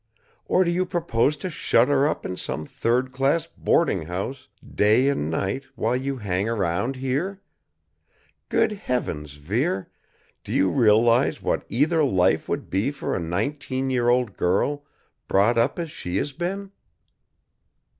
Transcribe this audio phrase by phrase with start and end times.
[0.45, 5.07] "Or do you propose to shut her up in some third class boarding house day
[5.09, 7.43] and night while you hang around here?
[8.49, 9.91] Good heavens, Vere,
[10.43, 14.85] do you realize what either life would be for an nineteen year old girl
[15.27, 16.71] brought up as she has been?"